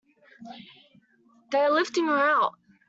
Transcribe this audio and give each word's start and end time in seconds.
They 1.51 1.59
are 1.59 1.69
lifting 1.71 2.07
her 2.07 2.17
out! 2.17 2.55